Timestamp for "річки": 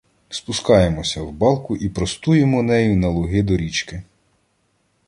3.57-4.03